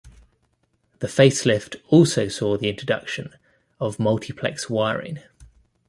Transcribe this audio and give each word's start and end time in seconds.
The 0.97 1.05
facelift 1.05 1.79
also 1.89 2.27
saw 2.27 2.57
the 2.57 2.69
introduction 2.69 3.35
of 3.79 3.99
multiplex 3.99 4.67
wiring. 4.67 5.19